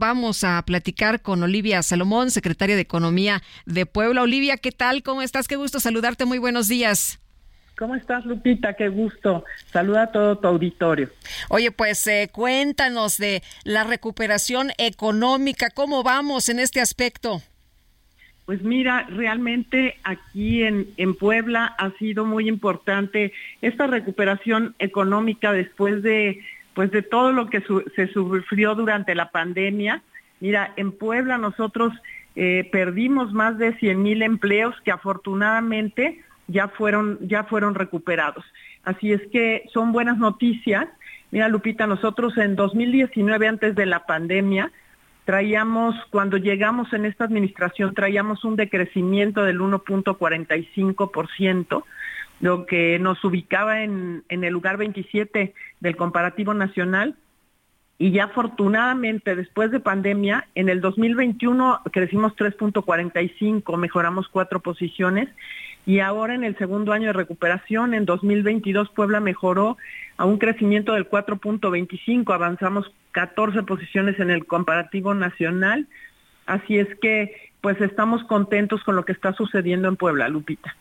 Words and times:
Vamos 0.00 0.44
a 0.44 0.62
platicar 0.64 1.20
con 1.20 1.42
Olivia 1.42 1.82
Salomón, 1.82 2.30
secretaria 2.30 2.74
de 2.74 2.80
Economía 2.80 3.42
de 3.66 3.84
Puebla. 3.84 4.22
Olivia, 4.22 4.56
¿qué 4.56 4.72
tal? 4.72 5.02
¿Cómo 5.02 5.20
estás? 5.20 5.46
Qué 5.46 5.56
gusto 5.56 5.78
saludarte. 5.78 6.24
Muy 6.24 6.38
buenos 6.38 6.68
días. 6.68 7.20
¿Cómo 7.78 7.94
estás, 7.94 8.24
Lupita? 8.24 8.72
Qué 8.72 8.88
gusto. 8.88 9.44
Saluda 9.70 10.04
a 10.04 10.06
todo 10.10 10.38
tu 10.38 10.48
auditorio. 10.48 11.10
Oye, 11.50 11.70
pues 11.70 12.06
eh, 12.06 12.30
cuéntanos 12.32 13.18
de 13.18 13.42
la 13.64 13.84
recuperación 13.84 14.70
económica. 14.78 15.68
¿Cómo 15.68 16.02
vamos 16.02 16.48
en 16.48 16.60
este 16.60 16.80
aspecto? 16.80 17.42
Pues 18.46 18.62
mira, 18.62 19.06
realmente 19.10 19.98
aquí 20.02 20.62
en, 20.62 20.88
en 20.96 21.14
Puebla 21.14 21.74
ha 21.76 21.90
sido 21.98 22.24
muy 22.24 22.48
importante 22.48 23.34
esta 23.60 23.86
recuperación 23.86 24.74
económica 24.78 25.52
después 25.52 26.02
de 26.02 26.40
pues 26.74 26.90
de 26.90 27.02
todo 27.02 27.32
lo 27.32 27.48
que 27.48 27.62
se 27.96 28.08
sufrió 28.08 28.74
durante 28.74 29.14
la 29.14 29.30
pandemia. 29.30 30.02
Mira, 30.40 30.72
en 30.76 30.92
Puebla 30.92 31.38
nosotros 31.38 31.92
eh, 32.36 32.68
perdimos 32.70 33.32
más 33.32 33.58
de 33.58 33.74
100 33.76 34.02
mil 34.02 34.22
empleos 34.22 34.74
que 34.84 34.92
afortunadamente 34.92 36.22
ya 36.46 36.68
fueron, 36.68 37.18
ya 37.22 37.44
fueron 37.44 37.74
recuperados. 37.74 38.44
Así 38.84 39.12
es 39.12 39.22
que 39.32 39.64
son 39.72 39.92
buenas 39.92 40.18
noticias. 40.18 40.86
Mira, 41.30 41.48
Lupita, 41.48 41.86
nosotros 41.86 42.36
en 42.38 42.56
2019, 42.56 43.46
antes 43.46 43.74
de 43.74 43.84
la 43.86 44.06
pandemia, 44.06 44.72
traíamos, 45.24 45.94
cuando 46.10 46.36
llegamos 46.38 46.92
en 46.92 47.04
esta 47.04 47.24
administración, 47.24 47.94
traíamos 47.94 48.44
un 48.44 48.56
decrecimiento 48.56 49.44
del 49.44 49.60
1.45%, 49.60 51.84
lo 52.40 52.66
que 52.66 52.98
nos 52.98 53.22
ubicaba 53.24 53.82
en, 53.82 54.24
en 54.28 54.44
el 54.44 54.52
lugar 54.52 54.76
27 54.76 55.54
del 55.80 55.96
comparativo 55.96 56.54
nacional. 56.54 57.16
Y 57.98 58.12
ya 58.12 58.24
afortunadamente, 58.24 59.36
después 59.36 59.70
de 59.70 59.78
pandemia, 59.78 60.48
en 60.54 60.70
el 60.70 60.80
2021 60.80 61.82
crecimos 61.92 62.34
3.45, 62.34 63.76
mejoramos 63.76 64.26
cuatro 64.28 64.60
posiciones. 64.60 65.28
Y 65.84 66.00
ahora 66.00 66.34
en 66.34 66.44
el 66.44 66.56
segundo 66.56 66.92
año 66.92 67.08
de 67.08 67.12
recuperación, 67.12 67.92
en 67.92 68.06
2022, 68.06 68.88
Puebla 68.90 69.20
mejoró 69.20 69.76
a 70.16 70.24
un 70.24 70.38
crecimiento 70.38 70.94
del 70.94 71.08
4.25, 71.08 72.32
avanzamos 72.32 72.90
14 73.12 73.64
posiciones 73.64 74.18
en 74.18 74.30
el 74.30 74.46
comparativo 74.46 75.14
nacional. 75.14 75.86
Así 76.46 76.78
es 76.78 76.88
que, 77.00 77.52
pues 77.60 77.78
estamos 77.82 78.24
contentos 78.24 78.82
con 78.82 78.96
lo 78.96 79.04
que 79.04 79.12
está 79.12 79.34
sucediendo 79.34 79.88
en 79.88 79.96
Puebla, 79.96 80.28
Lupita. 80.28 80.74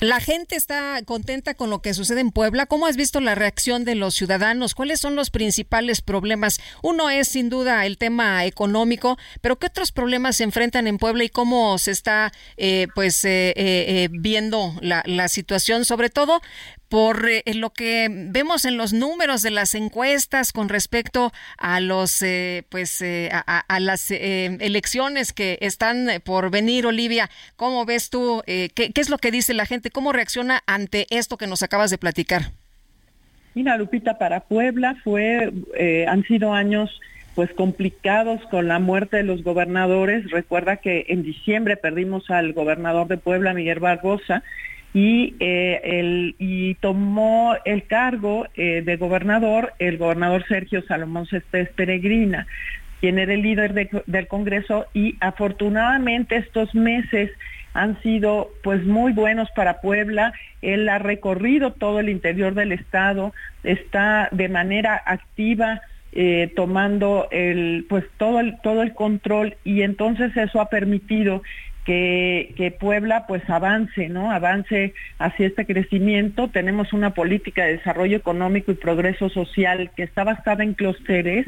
La 0.00 0.20
gente 0.20 0.54
está 0.54 1.02
contenta 1.04 1.54
con 1.54 1.70
lo 1.70 1.82
que 1.82 1.92
sucede 1.92 2.20
en 2.20 2.30
Puebla. 2.30 2.66
¿Cómo 2.66 2.86
has 2.86 2.96
visto 2.96 3.20
la 3.20 3.34
reacción 3.34 3.84
de 3.84 3.96
los 3.96 4.14
ciudadanos? 4.14 4.76
¿Cuáles 4.76 5.00
son 5.00 5.16
los 5.16 5.30
principales 5.30 6.02
problemas? 6.02 6.60
Uno 6.82 7.10
es 7.10 7.26
sin 7.26 7.48
duda 7.48 7.84
el 7.84 7.98
tema 7.98 8.44
económico, 8.44 9.18
pero 9.40 9.58
¿qué 9.58 9.66
otros 9.66 9.90
problemas 9.90 10.36
se 10.36 10.44
enfrentan 10.44 10.86
en 10.86 10.98
Puebla 10.98 11.24
y 11.24 11.28
cómo 11.28 11.76
se 11.78 11.90
está 11.90 12.32
eh, 12.56 12.86
pues 12.94 13.24
eh, 13.24 13.52
eh, 13.56 14.08
viendo 14.12 14.72
la, 14.82 15.02
la 15.04 15.26
situación? 15.26 15.84
Sobre 15.84 16.10
todo 16.10 16.42
por 16.88 17.28
eh, 17.28 17.42
lo 17.54 17.70
que 17.70 18.08
vemos 18.10 18.64
en 18.64 18.76
los 18.76 18.92
números 18.92 19.42
de 19.42 19.50
las 19.50 19.74
encuestas 19.74 20.52
con 20.52 20.68
respecto 20.68 21.32
a 21.58 21.80
los 21.80 22.22
eh, 22.22 22.64
pues 22.68 23.02
eh, 23.02 23.30
a, 23.32 23.40
a, 23.40 23.80
las 23.80 24.10
elecciones 24.10 25.32
que 25.32 25.58
están 25.60 26.08
por 26.24 26.50
venir 26.50 26.86
Olivia 26.86 27.30
cómo 27.56 27.84
ves 27.84 28.10
tú 28.10 28.42
¿qué, 28.46 28.68
qué 28.74 29.00
es 29.00 29.10
lo 29.10 29.18
que 29.18 29.30
dice 29.30 29.54
la 29.54 29.66
gente 29.66 29.90
cómo 29.90 30.12
reacciona 30.12 30.62
ante 30.66 31.06
esto 31.10 31.36
que 31.36 31.46
nos 31.46 31.62
acabas 31.62 31.90
de 31.90 31.98
platicar 31.98 32.50
mira 33.54 33.76
Lupita 33.76 34.18
para 34.18 34.40
Puebla 34.40 34.96
fue 35.04 35.52
han 36.06 36.24
sido 36.24 36.52
años 36.52 36.90
pues 37.34 37.52
complicados 37.52 38.40
con 38.50 38.66
la 38.66 38.80
muerte 38.80 39.18
de 39.18 39.22
los 39.22 39.44
gobernadores. 39.44 40.28
Recuerda 40.32 40.78
que 40.78 41.04
en 41.06 41.22
diciembre 41.22 41.76
perdimos 41.76 42.28
al 42.30 42.52
gobernador 42.52 43.06
de 43.06 43.16
Puebla 43.16 43.54
Miguel 43.54 43.78
Barbosa 43.78 44.42
y, 44.94 45.34
eh, 45.38 45.80
el, 45.84 46.34
y 46.38 46.74
tomó 46.76 47.54
el 47.64 47.86
cargo 47.86 48.46
eh, 48.54 48.82
de 48.84 48.96
gobernador 48.96 49.74
el 49.78 49.98
gobernador 49.98 50.44
Sergio 50.48 50.82
Salomón 50.82 51.26
Céspedes 51.26 51.68
Peregrina, 51.70 52.46
quien 53.00 53.18
era 53.18 53.34
el 53.34 53.42
líder 53.42 53.74
de, 53.74 53.90
del 54.06 54.26
Congreso 54.26 54.86
y 54.94 55.16
afortunadamente 55.20 56.36
estos 56.36 56.74
meses 56.74 57.30
han 57.74 58.00
sido 58.02 58.50
pues 58.62 58.84
muy 58.84 59.12
buenos 59.12 59.48
para 59.54 59.80
Puebla. 59.80 60.32
Él 60.62 60.88
ha 60.88 60.98
recorrido 60.98 61.72
todo 61.72 62.00
el 62.00 62.08
interior 62.08 62.54
del 62.54 62.72
estado, 62.72 63.32
está 63.62 64.28
de 64.32 64.48
manera 64.48 65.00
activa 65.04 65.80
eh, 66.12 66.50
tomando 66.56 67.28
el 67.30 67.84
pues 67.88 68.04
todo 68.16 68.40
el 68.40 68.58
todo 68.62 68.82
el 68.82 68.94
control 68.94 69.56
y 69.62 69.82
entonces 69.82 70.34
eso 70.36 70.60
ha 70.60 70.70
permitido 70.70 71.42
que, 71.88 72.76
Puebla 72.78 73.26
pues 73.26 73.48
avance, 73.48 74.10
¿no? 74.10 74.30
Avance 74.30 74.92
hacia 75.18 75.46
este 75.46 75.64
crecimiento. 75.64 76.48
Tenemos 76.48 76.92
una 76.92 77.14
política 77.14 77.64
de 77.64 77.78
desarrollo 77.78 78.18
económico 78.18 78.70
y 78.70 78.74
progreso 78.74 79.30
social 79.30 79.90
que 79.96 80.02
está 80.02 80.22
basada 80.22 80.62
en 80.64 80.74
clústeres 80.74 81.46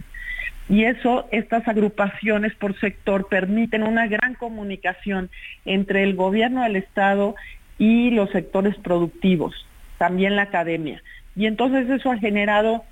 y 0.71 0.85
eso, 0.85 1.29
estas 1.31 1.69
agrupaciones 1.69 2.55
por 2.55 2.79
sector 2.79 3.29
permiten 3.29 3.83
una 3.83 4.07
gran 4.07 4.35
comunicación 4.35 5.29
entre 5.67 6.05
el 6.05 6.15
gobierno 6.15 6.63
del 6.63 6.77
Estado 6.77 7.35
y 7.77 8.11
los 8.11 8.31
sectores 8.31 8.77
productivos, 8.77 9.67
también 9.99 10.37
la 10.37 10.43
academia. 10.43 11.03
Y 11.37 11.47
entonces 11.47 11.91
eso 11.91 12.11
ha 12.11 12.19
generado 12.19 12.85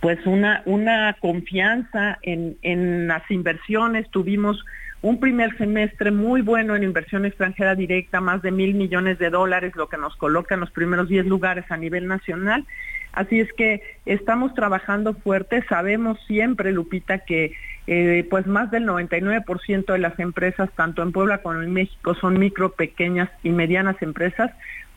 pues 0.00 0.24
una, 0.26 0.62
una 0.64 1.16
confianza 1.18 2.18
en, 2.22 2.56
en 2.62 3.08
las 3.08 3.28
inversiones. 3.30 4.08
Tuvimos 4.10 4.62
un 5.00 5.20
primer 5.20 5.56
semestre 5.56 6.10
muy 6.10 6.42
bueno 6.42 6.74
en 6.74 6.82
inversión 6.82 7.24
extranjera 7.24 7.74
directa, 7.74 8.20
más 8.20 8.42
de 8.42 8.50
mil 8.50 8.74
millones 8.74 9.18
de 9.18 9.30
dólares, 9.30 9.76
lo 9.76 9.88
que 9.88 9.96
nos 9.96 10.16
coloca 10.16 10.54
en 10.54 10.60
los 10.60 10.70
primeros 10.70 11.08
10 11.08 11.26
lugares 11.26 11.64
a 11.70 11.76
nivel 11.76 12.08
nacional. 12.08 12.66
Así 13.12 13.40
es 13.40 13.52
que 13.52 13.82
estamos 14.06 14.54
trabajando 14.54 15.14
fuerte, 15.14 15.64
sabemos 15.68 16.18
siempre, 16.26 16.72
Lupita, 16.72 17.20
que 17.20 17.52
eh, 17.86 18.26
pues 18.28 18.46
más 18.46 18.70
del 18.70 18.86
99% 18.86 19.92
de 19.92 19.98
las 19.98 20.18
empresas, 20.18 20.68
tanto 20.76 21.02
en 21.02 21.12
Puebla 21.12 21.38
como 21.38 21.62
en 21.62 21.72
México, 21.72 22.14
son 22.14 22.38
micro, 22.38 22.72
pequeñas 22.72 23.30
y 23.42 23.50
medianas 23.50 23.96
empresas, 24.02 24.50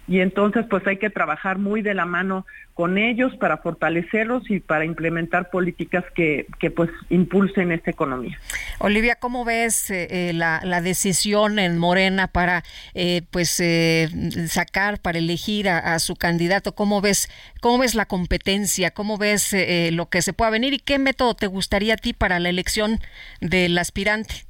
y 0.07 0.19
entonces 0.19 0.66
pues 0.69 0.85
hay 0.88 0.97
que 0.97 1.09
trabajar 1.09 1.57
muy 1.57 1.81
de 1.81 1.94
la 1.94 2.06
mano 2.06 2.45
con 2.73 2.97
ellos 2.97 3.35
para 3.38 3.57
fortalecerlos 3.57 4.50
y 4.50 4.59
para 4.59 4.85
implementar 4.85 5.50
políticas 5.50 6.03
que, 6.16 6.47
que 6.59 6.72
pues 6.72 6.89
impulsen 7.09 7.72
esta 7.72 7.91
economía. 7.91 8.40
Olivia, 8.79 9.17
¿cómo 9.17 9.45
ves 9.45 9.91
eh, 9.91 10.07
eh, 10.09 10.34
la, 10.34 10.61
la, 10.63 10.81
decisión 10.81 11.59
en 11.59 11.78
Morena 11.78 12.28
para 12.28 12.63
eh, 12.94 13.22
pues 13.29 13.59
eh, 13.59 14.09
sacar, 14.47 15.00
para 15.00 15.19
elegir 15.19 15.69
a, 15.69 16.00
su 16.00 16.16
candidato? 16.16 16.73
¿Cómo 16.73 17.01
ves, 17.01 17.29
cómo 17.61 17.78
ves 17.78 17.94
la 17.94 18.06
competencia? 18.06 18.91
¿Cómo 18.91 19.17
ves 19.17 19.53
eh, 19.53 19.90
lo 19.91 20.09
que 20.09 20.22
se 20.22 20.34
pueda 20.34 20.49
venir? 20.49 20.73
¿Y 20.73 20.79
qué 20.79 20.97
método 20.97 21.35
te 21.35 21.47
gustaría 21.47 21.96
a 21.96 21.97
ti 21.97 22.14
para 22.14 22.40
la 22.40 22.49
elección 22.49 22.99
del 23.41 23.78
aspirante? 23.78 24.46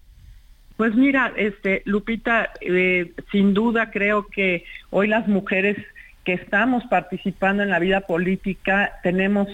Pues 0.81 0.95
mira, 0.95 1.31
este 1.37 1.83
Lupita, 1.85 2.49
eh, 2.59 3.11
sin 3.31 3.53
duda 3.53 3.91
creo 3.91 4.25
que 4.25 4.65
hoy 4.89 5.07
las 5.07 5.27
mujeres 5.27 5.77
que 6.23 6.33
estamos 6.33 6.83
participando 6.85 7.61
en 7.61 7.69
la 7.69 7.77
vida 7.77 8.01
política 8.01 8.93
tenemos 9.03 9.47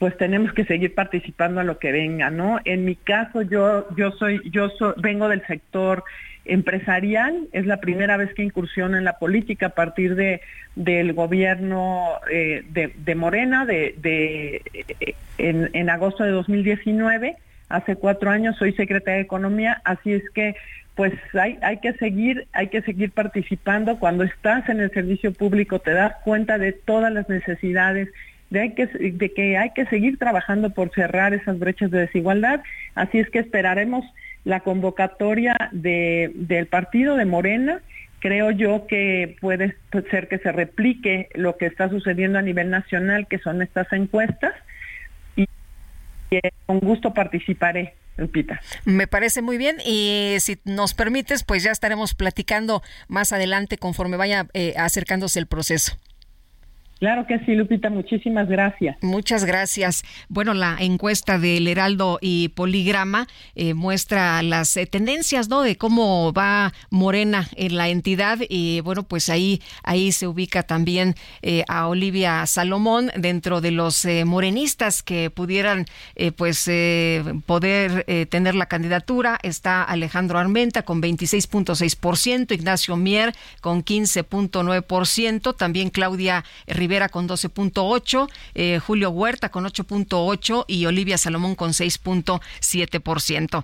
pues 0.00 0.16
tenemos 0.16 0.52
que 0.52 0.64
seguir 0.64 0.92
participando 0.92 1.60
a 1.60 1.62
lo 1.62 1.78
que 1.78 1.92
venga, 1.92 2.30
¿no? 2.30 2.58
En 2.64 2.84
mi 2.84 2.96
caso 2.96 3.42
yo 3.42 3.86
yo 3.96 4.10
soy 4.10 4.42
yo 4.50 4.70
soy, 4.70 4.94
vengo 4.96 5.28
del 5.28 5.46
sector 5.46 6.02
empresarial, 6.44 7.46
es 7.52 7.64
la 7.64 7.76
primera 7.76 8.16
vez 8.16 8.34
que 8.34 8.42
incursiono 8.42 8.98
en 8.98 9.04
la 9.04 9.20
política 9.20 9.66
a 9.66 9.76
partir 9.76 10.16
de 10.16 10.40
del 10.74 11.12
gobierno 11.12 12.08
eh, 12.28 12.64
de, 12.68 13.14
Morena 13.14 13.66
de, 13.66 13.94
de 13.98 15.14
en, 15.38 15.70
en 15.74 15.90
agosto 15.90 16.24
de 16.24 16.32
2019 16.32 17.36
hace 17.72 17.96
cuatro 17.96 18.30
años, 18.30 18.56
soy 18.58 18.72
secretaria 18.72 19.16
de 19.16 19.22
Economía, 19.22 19.80
así 19.84 20.12
es 20.12 20.22
que 20.30 20.54
pues 20.94 21.14
hay, 21.32 21.78
que 21.78 21.94
seguir, 21.94 22.46
hay 22.52 22.68
que 22.68 22.82
seguir 22.82 23.12
participando. 23.12 23.98
Cuando 23.98 24.24
estás 24.24 24.68
en 24.68 24.80
el 24.80 24.90
servicio 24.90 25.32
público 25.32 25.78
te 25.78 25.92
das 25.92 26.14
cuenta 26.22 26.58
de 26.58 26.72
todas 26.72 27.10
las 27.10 27.28
necesidades 27.30 28.08
de, 28.50 28.74
que, 28.74 28.86
de 28.86 29.32
que 29.32 29.56
hay 29.56 29.70
que 29.70 29.86
seguir 29.86 30.18
trabajando 30.18 30.70
por 30.70 30.90
cerrar 30.90 31.32
esas 31.32 31.58
brechas 31.58 31.90
de 31.90 32.00
desigualdad. 32.00 32.60
Así 32.94 33.18
es 33.18 33.30
que 33.30 33.38
esperaremos 33.38 34.04
la 34.44 34.60
convocatoria 34.60 35.56
de, 35.72 36.30
del 36.34 36.66
partido 36.66 37.16
de 37.16 37.24
Morena. 37.24 37.80
Creo 38.18 38.50
yo 38.50 38.86
que 38.86 39.36
puede 39.40 39.74
ser 40.10 40.28
que 40.28 40.38
se 40.38 40.52
replique 40.52 41.28
lo 41.34 41.56
que 41.56 41.66
está 41.66 41.88
sucediendo 41.88 42.38
a 42.38 42.42
nivel 42.42 42.68
nacional, 42.68 43.26
que 43.28 43.38
son 43.38 43.62
estas 43.62 43.90
encuestas, 43.94 44.52
con 46.66 46.80
gusto 46.80 47.12
participaré. 47.12 47.94
Lupita. 48.18 48.60
Me 48.84 49.06
parece 49.06 49.40
muy 49.40 49.56
bien 49.56 49.78
y 49.86 50.36
si 50.38 50.58
nos 50.66 50.92
permites, 50.92 51.44
pues 51.44 51.62
ya 51.62 51.70
estaremos 51.70 52.14
platicando 52.14 52.82
más 53.08 53.32
adelante 53.32 53.78
conforme 53.78 54.18
vaya 54.18 54.48
eh, 54.52 54.74
acercándose 54.76 55.38
el 55.38 55.46
proceso. 55.46 55.96
Claro 57.02 57.26
que 57.26 57.40
sí, 57.40 57.56
Lupita, 57.56 57.90
muchísimas 57.90 58.48
gracias. 58.48 58.96
Muchas 59.02 59.44
gracias. 59.44 60.04
Bueno, 60.28 60.54
la 60.54 60.76
encuesta 60.78 61.36
del 61.36 61.66
Heraldo 61.66 62.20
y 62.20 62.50
Poligrama 62.50 63.26
eh, 63.56 63.74
muestra 63.74 64.40
las 64.44 64.76
eh, 64.76 64.86
tendencias, 64.86 65.48
¿no? 65.48 65.62
De 65.62 65.74
cómo 65.74 66.32
va 66.32 66.72
Morena 66.90 67.48
en 67.56 67.76
la 67.76 67.88
entidad 67.88 68.38
y 68.48 68.82
bueno, 68.82 69.02
pues 69.02 69.30
ahí 69.30 69.60
ahí 69.82 70.12
se 70.12 70.28
ubica 70.28 70.62
también 70.62 71.16
eh, 71.42 71.64
a 71.66 71.88
Olivia 71.88 72.46
Salomón 72.46 73.10
dentro 73.16 73.60
de 73.60 73.72
los 73.72 74.06
morenistas 74.24 75.02
que 75.02 75.28
pudieran 75.28 75.86
pues 76.36 76.70
poder 77.46 78.04
tener 78.28 78.54
la 78.54 78.66
candidatura. 78.66 79.40
Está 79.42 79.82
Alejandro 79.82 80.38
Armenta 80.38 80.82
con 80.82 81.02
26.6%, 81.02 82.52
Ignacio 82.52 82.96
Mier 82.96 83.32
con 83.60 83.84
15.9%, 83.84 85.56
también 85.56 85.90
Claudia 85.90 86.44
Rivera 86.68 86.91
con 87.08 87.28
12.8, 87.28 88.28
eh, 88.54 88.78
Julio 88.78 89.10
Huerta 89.10 89.48
con 89.50 89.64
8.8 89.64 90.64
y 90.68 90.86
Olivia 90.86 91.18
Salomón 91.18 91.54
con 91.54 91.70
6.7%. 91.70 93.62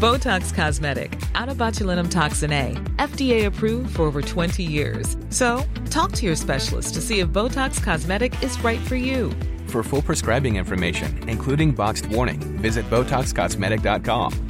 Botox 0.00 0.54
Cosmetic, 0.54 1.20
out 1.34 1.48
of 1.48 1.56
botulinum 1.56 2.08
toxin 2.08 2.52
A, 2.52 2.74
FDA 2.98 3.46
approved 3.46 3.96
for 3.96 4.02
over 4.02 4.22
20 4.22 4.62
years. 4.62 5.16
So, 5.28 5.64
talk 5.90 6.12
to 6.12 6.24
your 6.24 6.36
specialist 6.36 6.94
to 6.94 7.00
see 7.00 7.18
if 7.18 7.30
Botox 7.30 7.82
Cosmetic 7.82 8.32
is 8.40 8.56
right 8.62 8.80
for 8.86 8.94
you. 8.94 9.32
For 9.66 9.82
full 9.82 10.02
prescribing 10.02 10.54
information, 10.54 11.28
including 11.28 11.72
boxed 11.72 12.06
warning, 12.06 12.38
visit 12.60 12.88
BotoxCosmetic.com 12.88 14.47